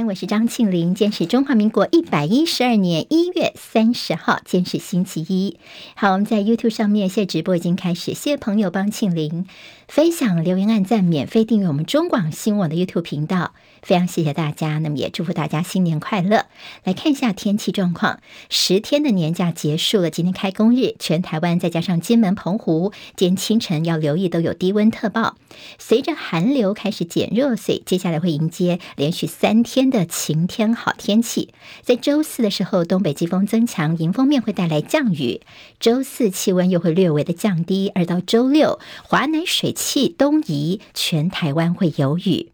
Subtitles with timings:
[0.00, 0.94] 我是张庆林。
[0.94, 5.58] 今天是中华民国一百一十二年一月三十号，今天是星期一。
[5.94, 9.46] 好，我们在 YouTube 上面现在直播已经开始，谢谢朋友帮庆林
[9.88, 13.52] 分享、留言、按赞、免费订阅我们中广新闻网的 YouTube 频道。
[13.82, 16.46] 非常谢谢大家，那么也祝福大家新年快乐。
[16.84, 25.36] 来看一下天气状况，十天的年假结束了，今天开工日，全台湾再加上金门、澎湖，今天清晨要留意都有低温特报。
[25.78, 31.52] 随着寒流开始减弱，所以接下来会迎接连续三天的晴天好天气。
[31.82, 35.40] 在周四的时候，东北季风增强，迎风面会带来降雨。
[35.80, 42.52] 周四气温又会略微的降低，而到周六，华南水汽东移，全台湾会有雨。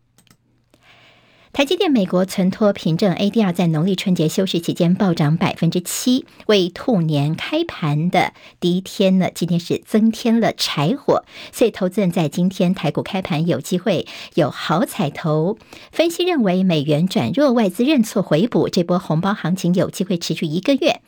[1.59, 15.59] 台积电美国存托凭证 ADR 在农历春节休市期间暴涨百分之七，为兔年开盘的第一天呢，今天是增添了柴火，所以投资人在今天台股开盘有机会有好彩头。
[15.91, 21.01] 分析认为，美元转弱，外资认错回补，这波红包行情有机会持续一个月。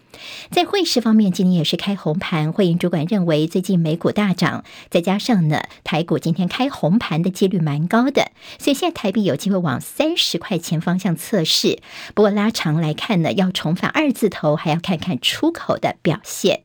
[0.50, 2.52] 在汇市方面，今天也是开红盘。
[2.52, 11.78] 汇银主管认为，最近美股大涨，再加上呢，台股今天开红盘的几率蛮高的，所以现在台币有机会往三十块钱方向测试。
[12.14, 16.62] 不过拉长来看呢，要重返二字头，还要看看出口的表现。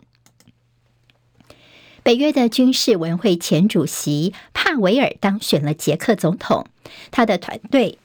[2.03, 6.67] 北约的军事委员会前主席帕维尔当选了捷克总统，
[7.09, 7.97] 他的团队。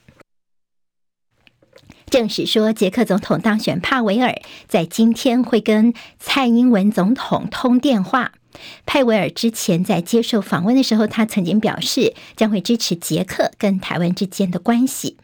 [2.10, 4.34] 证实说，捷克总统当选帕维尔
[4.66, 8.32] 在今天会跟蔡英文总统通电话。
[8.84, 15.16] 帕维尔之前在接受访问的时候，他曾经表示将会支持捷克跟台湾之间的关系。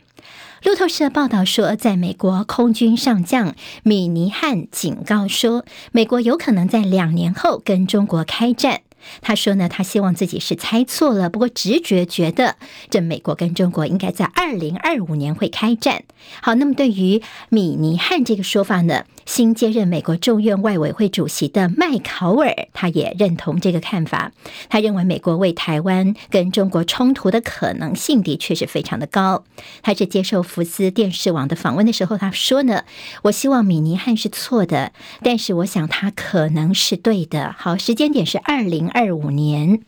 [0.62, 8.80] 路透社报道说，在美国空军上将米尼汉警告说，美国有可能在两年后跟中国开战。
[9.20, 12.56] 他说呢，他希望自己是猜错了，不过直觉觉得
[12.90, 16.04] 这美国跟中国应该在二零二五年会开战。
[16.40, 24.32] 好，那么对于米尼汉这个说法呢，新接任美国众院外委会主席的麦考尔，他也认同这个看法。
[24.70, 29.44] 他认为美国为台湾跟中国冲突的可能性的确是非常的高。
[29.82, 32.84] 他是接受福斯电视网的访问的时候，他说呢，
[33.24, 34.92] 我希望米尼汉是错的，
[35.22, 37.54] 但是我想他可能是对的。
[37.58, 38.86] 好，时间点是二零。
[38.96, 39.80] 二五年，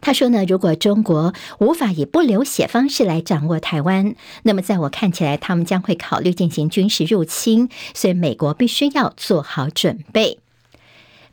[0.00, 10.41] 他说呢，如果中国无法以不流血方式来掌握台湾，那么在我看起来，他们将会考虑进行军事入侵，所以美国必须要做好准备。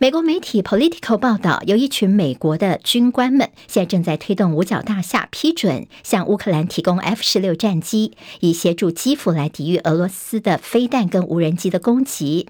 [0.01, 12.47] 美国媒体 Politico 报道，有一群美国的军官们现在正在推动五角大厦批准向乌克兰提供 F 十六战机，以协助基辅来抵御俄罗斯的飞弹跟无人机的攻击。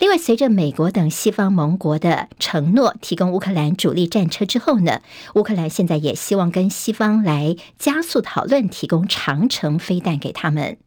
[0.00, 5.00] 另外，随着美国等西方盟国的承诺提供乌克兰主力战车之后呢，
[5.36, 10.78] 乌克兰现在也希望跟西方来加速讨论提供长城飞弹给他们。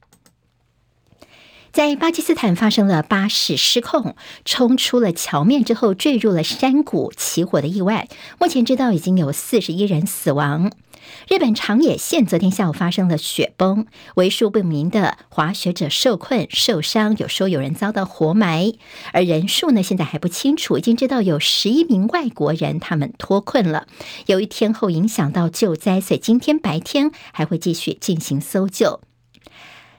[1.72, 8.10] 在巴基斯坦发生了巴士失控冲出了桥面之后坠入了山谷起火的意外，
[8.40, 10.72] 目前知道已经有四十一人死亡。
[11.30, 18.74] 日本长野县昨天下午发生了雪崩，为数不明的滑雪者受困受伤，有说有人遭到活埋，
[19.14, 23.88] 而人数呢现在还不清楚，已经知道有十一名外国人他们脱困了。
[24.26, 29.00] 由于天候影响到救灾，所以今天白天还会继续进行搜救。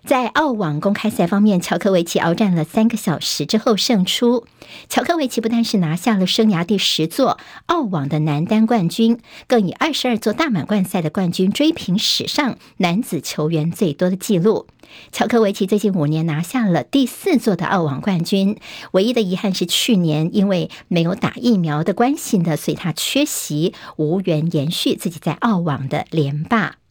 [0.05, 4.47] 在澳网公开赛方面，乔科维奇鏖战了三个小时之后胜出。
[4.89, 14.67] 乔科维奇不但是拿下了生涯第十座澳网的男单冠军，更以二十二座大满贯赛的冠军追平史上男子球员最多的纪录。
[15.13, 18.59] 乔科维奇最近五年拿下了第四座的澳网冠军，
[18.91, 26.82] 唯一的遗憾是去年因为没有打疫苗的关系呢，所以他缺席，无缘延续自己在澳网的连霸。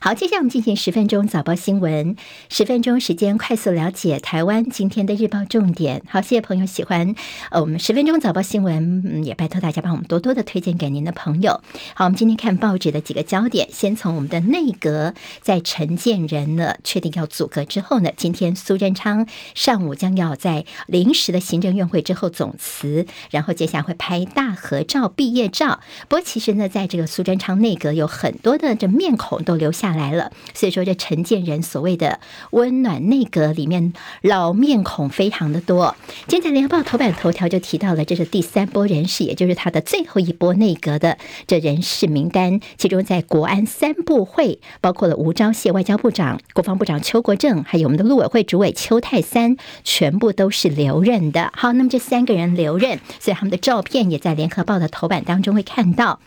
[0.00, 2.14] 好，接下来我们进行十分钟早报新闻。
[2.48, 6.04] 十分钟时间，快速了解台湾今天的日报重点。
[6.08, 7.16] 好，谢谢朋友喜欢
[7.50, 11.60] 呃，我们十分钟早报新闻，嗯，也拜托大家帮我们多多的推荐给您的朋友。
[11.94, 25.80] 好，我们今天看报纸的几个焦点，先从我们的内阁在陈建仁呢确定要组阁之后呢，今天苏贞昌上午将要在临时的行政院会之后总辞，然后接下来会拍大合照、毕业照。
[26.06, 29.87] 不过其实呢，在这个苏贞昌内阁有很多的这面孔都留下。
[29.88, 32.20] 下来了，所以说这陈建仁所谓的
[32.50, 35.96] 温暖内阁里面老面孔非常的多。
[36.26, 42.60] 今天联合报头版头条就提到了，这是第三波人事，也就是他的最后一波内阁的这人事名单。
[42.76, 51.50] 其中在国安三部会，包括了吴钊燮外交部长、国防部长邱国正，还有我们的陆委会主委邱泰三，全部都是留任的。
[51.56, 56.20] 好，那么这三个人留任，所以他们的照片也在联合报的头版当中会看到。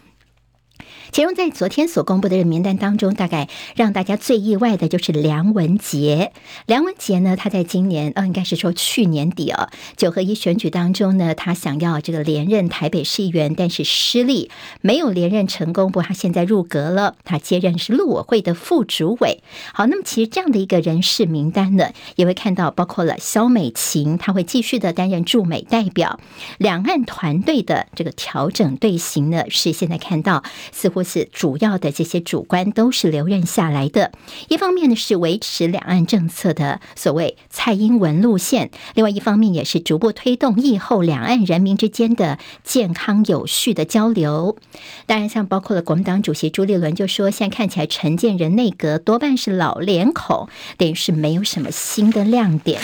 [1.12, 6.32] 其中在昨天所公布的名单当中，大概让大家最意外的就是梁文杰。
[6.66, 14.52] 梁文杰呢，他在今年呃，应该是说去年底哦，九合一选举当中呢，他想要这个连任台北市议员，但是失利，
[14.82, 15.92] 没有连任成功。
[15.92, 19.42] 不过他现在入阁了，他接任是陆委会的副主委。
[19.74, 26.20] 好，那么其实这样的一个人事名单呢，也会看到包括了萧美琴，他会继续的担任驻美代表。
[26.58, 31.02] 两岸团队的这个调整队形呢，是现在看到似乎。
[31.04, 34.12] 是主要的这些主官都是留任下来的。
[34.50, 44.58] 一方面呢是维持两岸政策的所谓蔡英文路线，另外一方面也是逐步推动疫后两岸人民之间的健康有序的交流。
[45.06, 50.48] 当然，像包括了国民党主席朱立伦就说，现在看起来陈建仁内阁多半是老脸孔，
[50.78, 52.80] 等于是没有什么新的亮点。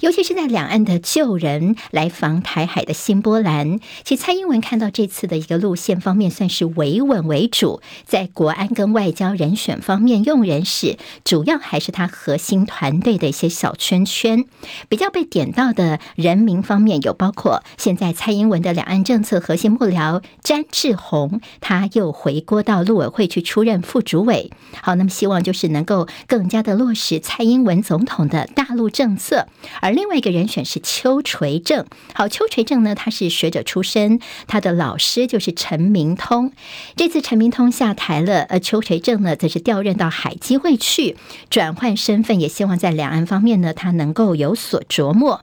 [0.00, 14.44] 尤其是在两岸的旧人来防台海的新波澜，其蔡英文看到这次的一个路线方面，算是维稳为主，在国安跟外交人选方面用人时，主要还是他核心团队的一些小圈圈。
[14.88, 24.50] 比较被点到的人名方面，有包括现在蔡英文的两岸政策核心幕僚詹志宏，他又回锅到陆委会去出任副主委。
[24.80, 29.46] 好，那么希望就是能够更加的落实蔡英文总统的大陆政策。
[29.80, 36.52] 而而另外一个人选是邱垂正，好，邱垂正呢，他是学者出身，他的老师就是陈明通。
[36.94, 41.16] 这次陈明通下台了，而邱垂正呢，则是调任到海基会去，
[41.48, 45.42] 转换身份，也希望在两岸方面呢，他能够有所琢磨。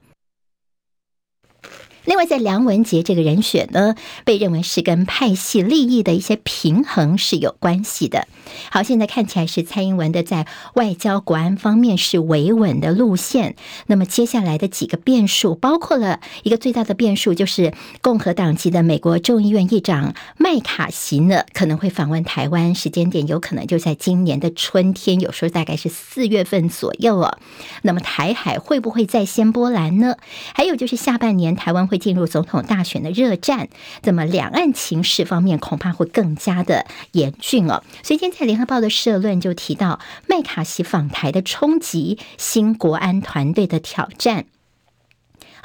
[2.03, 8.27] 另外，在梁文杰这个人选呢，被认为是跟派系利益的一些平衡是有关系的。
[8.71, 13.55] 好，现在看起来是蔡英文的在外交国安方面是维稳的路线。
[13.87, 27.39] 那么接下来的几个变数，包括了一个最大的变数，就是共和党籍的美国众议院议长麦卡锡呢，可能会访问台湾，时间点有可能就在今年的春天，有时候大概是四月份左右哦。
[27.81, 30.15] 那么台海会不会再掀波澜呢？
[30.53, 31.99] 还有就是下半年台湾会。
[32.05, 33.67] 进入总统大选的热战，
[34.03, 37.81] 那么两岸情势方面恐怕会更加的严峻哦。
[38.03, 44.45] 所以今天在联合报的社论就提到麦卡锡访台的冲击，新国安团队的挑战。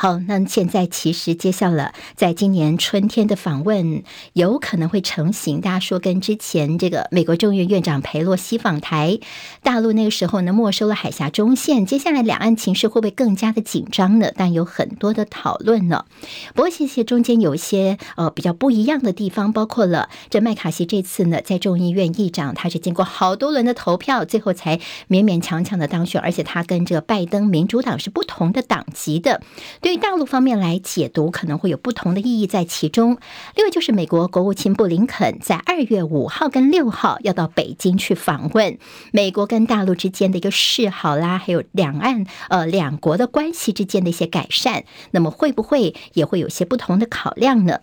[0.02, 4.02] 好，那现在其实揭晓了，在今年春天的访问
[4.32, 5.60] 有可能会成型。
[5.60, 9.18] 大家说跟之前这个美国众议院院长裴洛西访台，
[9.62, 14.32] 大陆那个时候呢没收了海峡中线，接下来两岸情势会不会更加的紧张呢？
[14.34, 16.06] 但有很多的讨论呢。
[16.54, 24.78] 不过谢谢中间有一些呃比较不一样的地方，包括了这麦卡锡这次呢在众议院议长，他是经过好多轮的投票，最后才
[25.10, 29.42] 勉勉强强的当选，而且他跟这个拜登民主党是不同的党籍的。
[29.82, 29.89] 对。
[29.90, 33.18] 对大陆方面来解读，可能会有不同的意义在其中。
[33.56, 38.78] 另外，就是美国国务卿布林肯在二月五号跟六号要到北京去访问，
[39.10, 47.80] 美国跟大陆之间的一个示好啦，还有两岸呃两国的关系之间的一些改善，那么会不会也会有些不同的考量呢？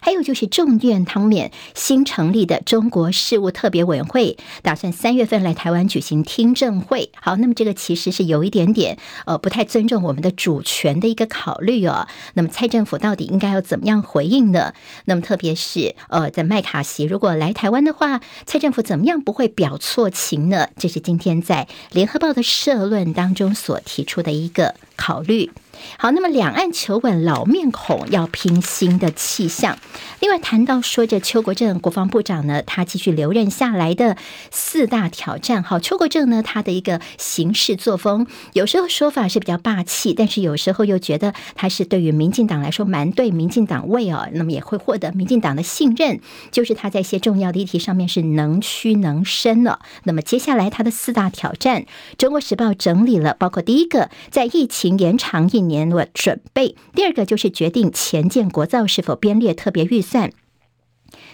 [0.00, 7.10] 还有就是众院方面新成立的中国事务特别委员会，打算三月份来台湾举行听证会。
[7.20, 12.06] 好，那么这个其实是有一点点呃不太尊重我们的主权的一个考虑哦。
[12.34, 14.72] 那么蔡政府到底应该要怎么样回应呢？
[15.06, 20.68] 那么特别是呃在麦卡锡如果来台湾的话，蔡政府怎么样不会表错情呢？
[20.76, 25.50] 这是今天在联合报的社论当中所提出的一个考虑。
[25.98, 29.78] 好，那么两岸求稳，老面孔要拼新的气象。
[30.20, 34.16] 另外谈到说着邱国正国防部长呢，他继续留任下来的
[34.50, 35.62] 四大挑战。
[35.62, 46.20] 好，邱国正呢，他的一个行事作风，有时候说法是比较霸气，但是有时候又觉得他是对于民进党来说蛮对民进党位哦，那么也会获得民进党的信任。
[46.50, 49.80] 就是他在一些重要的议题上面是能屈能伸了。
[50.04, 51.82] 那么接下来他的四大挑战，
[52.18, 55.90] 《中国时报》整理了，包括第一个，在疫情延长一年。
[55.90, 60.30] 我准备，第二个就是决定前建国造是否编列特别预算。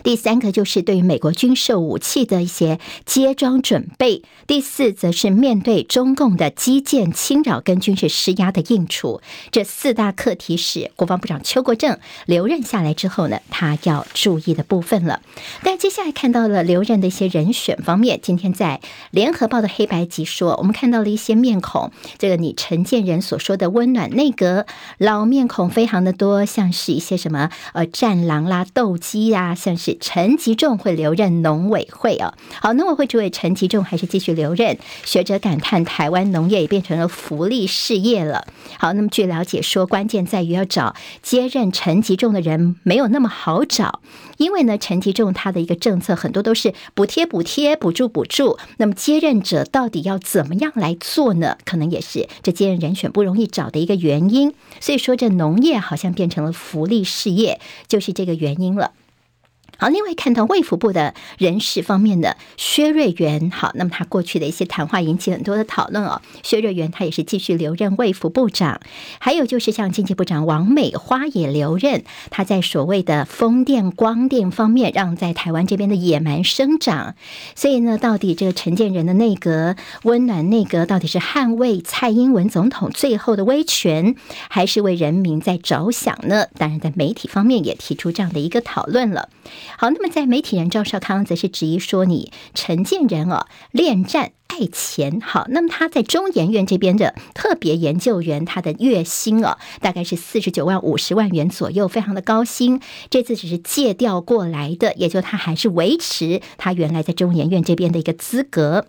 [0.02, 9.20] 第三个就是对于美国军售武器的一些接装准备，第四则是面对中共的基建侵扰跟军事施压的应处。
[9.50, 15.20] 这四大课题是国防部长邱国正留任下来之后呢，他要注意的部分了。
[15.62, 18.80] 但接下来看到了留任的一些人选方面，今天在
[19.10, 24.66] 联合报的黑白集说，我们看到了一些面孔，这个你陈建仁所说的温暖内阁
[24.98, 29.54] 老面孔非常的多，像是一些什么呃战狼啦、斗鸡呀。
[29.66, 32.34] 像是陈吉仲会留任农委会哦。
[32.60, 34.78] 好，农委会主委陈吉仲还是继续留任。
[35.04, 38.46] 学者感叹，台湾农业也变成了福利事业了。
[38.78, 44.00] 好，那么据了解说，关键在于要找接任陈吉仲的人没有那么好找，
[44.36, 48.56] 因为呢，陈吉仲他的一个政策很多都是补贴、补贴、补助、补助。
[48.76, 51.58] 那么接任者到底要怎么样来做呢？
[51.64, 54.54] 可能也是这接任人选不容易找的一个原因。
[54.78, 57.58] 所以说，这农业好像变成了福利事业，
[57.88, 58.92] 就是这个原因了。
[59.78, 66.22] 好，另外看到卫福部的人事方面的薛瑞元，好，那么他过去的一些谈话引起很多的讨论哦。
[66.42, 68.80] 薛瑞元他也是继续留任卫福部长，
[69.18, 77.14] 还有就是像经济部长王美花也留任，他在所谓的风电、光电方面让在台湾这边的野蛮生长。
[77.54, 84.14] 所以呢，到底这个陈建仁的内阁温暖内阁，到底是捍卫蔡英文总统最后的威权，
[84.48, 86.46] 还是为人民在着想呢？
[86.56, 89.28] 当然，在媒体方面也提出这样的一个讨论了。
[89.78, 95.20] 好，那么在媒体人赵少康则是质疑说，你陈建仁哦，恋战爱钱。
[95.20, 102.80] 好，那么他在中研院这边的特别研究员，他的月薪哦，大概是四十九万五十万元左右，非常的高薪。
[103.10, 108.86] 这次只是借调过来的，也就他还是维持他原来在中研院这边的一个资格。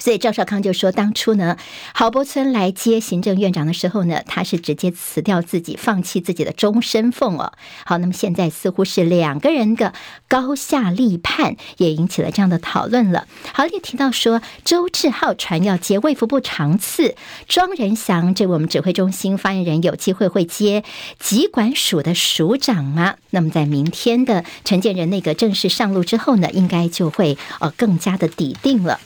[0.00, 1.56] 所以赵少康就说，当初呢，
[1.94, 7.52] 郝柏村来接行政院长的时候呢，他是直接辞掉自己，放弃自己的终身俸哦。
[7.84, 9.92] 好，那么现在似乎是两个人的
[10.26, 13.28] 高下立判，也引起了这样的讨论了。
[13.52, 17.14] 好，也提到说，周志浩传要接卫福部长次，
[17.46, 20.82] 庄人祥这我们指挥中心发言人有机会会接
[21.18, 23.16] 疾管署的署长吗？
[23.30, 28.98] 那么在明天的陈建仁内阁正式上路之后呢，应该就会呃更加的底定了。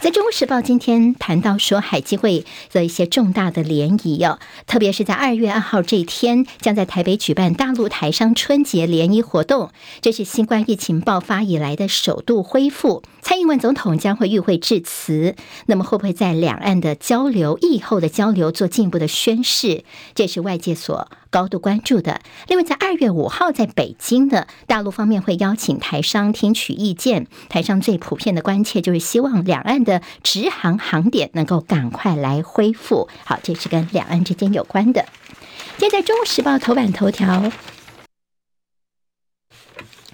[0.00, 13.02] 在中国时报今天谈到说，海基会的一些重大的联谊哦，特别是在二月二号这一天，将在台北举办大陆台商春节联谊活动，这是新冠疫情爆发以来的首度恢复。
[13.20, 19.84] 蔡英文总统将会与会致辞，那么会不会在两岸的交流、疫后的交流做进一步的宣示？
[20.14, 22.20] 这是外界所高度关注的。
[22.48, 33.08] 另外，在二月五号在北京的大陆方面会邀请台商听取意见，台商最普遍的关切就是希望两岸的直航航点能够赶快来恢复。
[33.24, 35.06] 好，这是跟两岸之间有关的。
[35.78, 37.50] 接在，《中国时报》头版头条。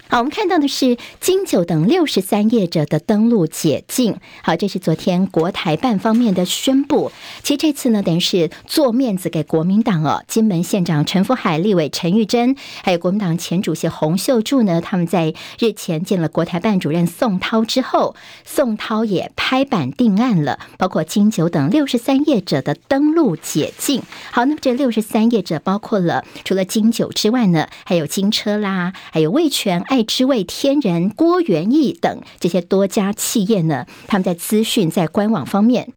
[0.09, 4.15] 好，我们看到的是金九等六十三业者的登录解禁。
[4.41, 7.11] 好，这是昨天国台办方面的宣布。
[7.43, 10.23] 其实这次呢，等于是做面子给国民党哦。
[10.27, 24.01] 金门县长陈福海、立委陈玉珍，还有国民党前主席洪秀柱呢，他们在日前见了国台办主任宋涛之后，宋涛也拍板定案了，包括金九等六十三业者的登录解禁。
[24.31, 35.93] 好，那么这六十三业者包括了除了金九之外呢，还有金车啦，还有味全爱爱之味、天然、郭元义等这些多家企业呢，他们在资讯在官网方面。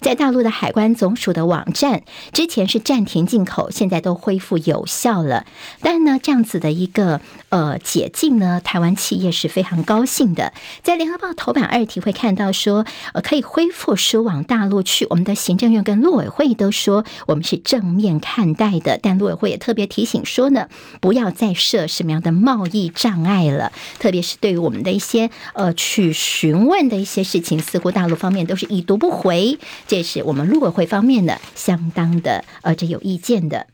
[0.00, 2.02] 在大陆的海关总署的网站，
[2.32, 5.46] 之前是暂停进口，现在都恢复有效了。
[5.80, 10.52] 但呢，这样子的一个呃解禁呢，台湾企业是非常高兴的。
[10.82, 15.06] 在联合报头版二题会看到说，呃，可以恢复输往大陆去。
[15.10, 18.98] 我们的行政院跟陆委会都说，我们是正面看待的。
[19.02, 20.68] 但陆委会也特别提醒说呢，
[21.00, 23.72] 不要再设什么样的贸易障碍了。
[23.98, 29.58] 特别是对于我们的一些呃去询问的一些事情，似乎大陆方面都是已读不回。
[29.86, 33.66] 这是我们陆委会方面的相当的呃，这有意见的。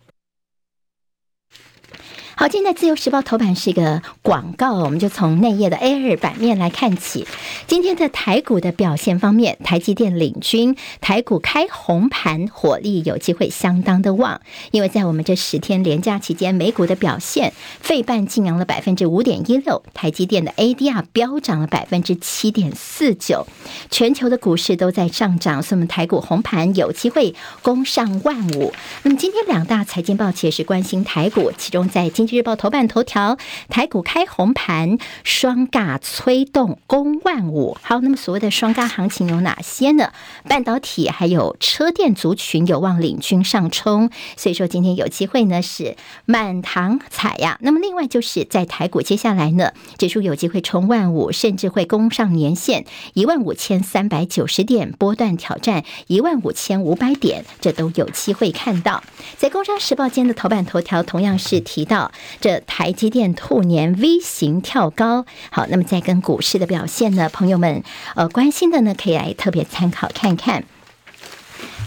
[2.43, 7.25] 好，现在《自由时报》头版是一个广告，我们就从内页的 A2 版面来看起。
[7.69, 14.41] 今天的台股的表现方面，台积电领军，台股开红盘，火力有机会相当的旺。
[14.73, 23.47] 因为在我们这十天连假期间，美股的表现，费半劲扬了百分之五点一六，台积电的 ADR 飙涨了百分之七点四九，
[23.89, 28.73] 全球的股市都在上涨，所以我们台股红盘有机会攻上万五。
[29.05, 33.37] 那么今天两大财经报其实是关心台股，其中在今日报头版头条，
[33.69, 37.77] 台股开红盘，双尬催动攻万五。
[37.83, 40.13] 好，那么所谓的双尬行情有哪些呢？
[40.49, 44.09] 半导体还有车电族群有望领军上冲，
[44.39, 47.59] 所以说今天有机会呢是满堂彩呀。
[47.61, 59.03] 那么另外就是在台股接下来呢，指数有机会冲万五，甚至会攻上年线一万五千三百九十点，波段挑战一万五千五百点，这都有机会看到。
[59.37, 62.12] 在工商时报间的头版头条同样是提到。
[62.41, 67.83] 这台积电兔年 V 型跳高，好，那么在跟股市的表现呢，朋友们
[68.15, 70.65] 呃关心的呢，可以来特别参考看看，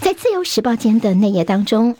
[0.00, 1.96] 在自由时报间的内页当中。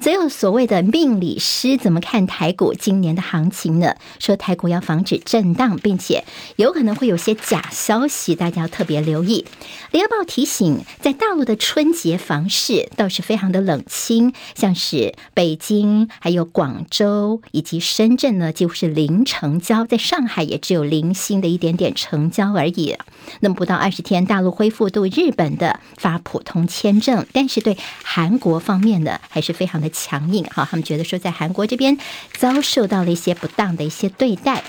[0.00, 3.96] 则有所谓的命理师怎么看台股今年的行情呢？
[4.18, 6.24] 说台股要防止震荡，并且
[6.56, 9.44] 有可能会有些假消息，大家要特别留意。
[9.90, 22.96] 联合报提醒，在大陆的春节房市倒是非常的冷清，像是北京、还有广州以及深圳呢，几乎是零成交；在上海也只有零星的一点点成交而已。
[23.40, 29.89] 那么不到二十天，大陆恢复对日本的发普通签证，但是对韩国方面呢，还是非常的。
[29.90, 31.98] 强硬哈，他们觉得说在韩国这边
[32.32, 34.62] 遭受到了一些不当的一些对待。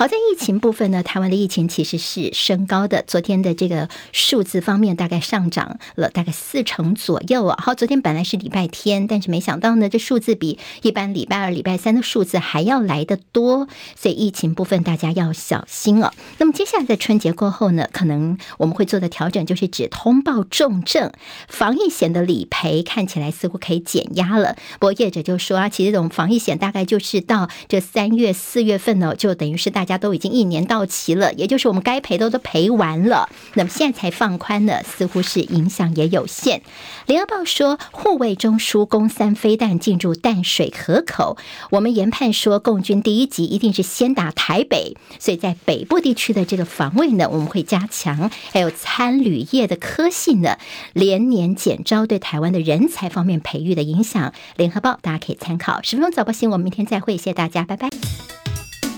[0.00, 3.04] 好在疫情部分呢，台湾的疫情其实是升高的。
[3.06, 7.62] 昨天的这个数字方面，大概上涨了大概四成左右啊。
[7.62, 13.68] 好，昨天本来是礼拜天，但是没想到呢，这数字比一般礼拜二、礼拜三的数字还要来得多。
[13.94, 16.10] 所以疫情部分大家要小心哦。
[16.38, 21.12] 那么接下来在春节过后呢，可能我们会做的调整就是只通报重症
[21.46, 24.56] 防疫险的理赔，看起来似乎可以减压了。
[24.78, 29.89] 不过业者就说啊，其实这种防疫险大概就是到这三月、四月份呢，就等于是大。
[29.90, 36.62] 大家都已经一年到期了，也就是我们该赔的都赔完了，那么现在才放宽呢，似乎是影响也有限。
[37.06, 41.36] 联合报说，护卫中枢攻三飞弹进入淡水河口，
[41.70, 48.30] 我们研判说，共军第一级一定是先打台北，所以在北部地区的这个防卫呢，我们会加强。
[48.52, 50.56] 还有参旅业的科系呢，
[50.92, 54.32] 连年减招，对台湾的人才方面培育的影响。
[54.56, 55.82] 联合报大家可以参考。
[55.82, 57.88] 十分钟早报新闻，我们明天再会，谢谢大家，拜拜。